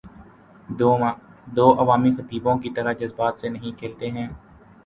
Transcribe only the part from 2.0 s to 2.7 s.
خطیبوں کی